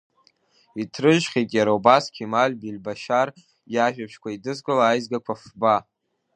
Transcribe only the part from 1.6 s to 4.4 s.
убас Қьемаль Бильбашьар иажәабжьқәа